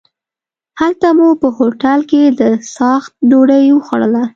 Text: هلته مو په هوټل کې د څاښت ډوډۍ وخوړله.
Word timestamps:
هلته 0.79 1.07
مو 1.17 1.27
په 1.41 1.47
هوټل 1.57 1.99
کې 2.11 2.21
د 2.39 2.41
څاښت 2.73 3.11
ډوډۍ 3.29 3.65
وخوړله. 3.71 4.23